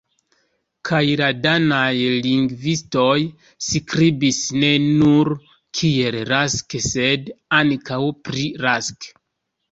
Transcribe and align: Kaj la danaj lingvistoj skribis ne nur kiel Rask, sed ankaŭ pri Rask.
Kaj 0.89 0.99
la 1.19 1.25
danaj 1.41 1.89
lingvistoj 2.27 3.19
skribis 3.65 4.39
ne 4.63 4.71
nur 4.85 5.29
kiel 5.81 6.17
Rask, 6.31 6.75
sed 6.87 7.29
ankaŭ 7.59 8.01
pri 8.29 8.47
Rask. 8.65 9.07